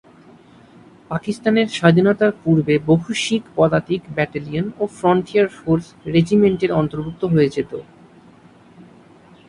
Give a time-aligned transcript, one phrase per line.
[1.11, 7.71] পাকিস্তানের স্বাধীনতার পূর্বে বহু শিখ পদাতিক ব্যাটেলিয়ন এই ফ্রন্টিয়ার ফোর্স রেজিমেন্টের অন্তর্ভুক্ত হয়ে যেত।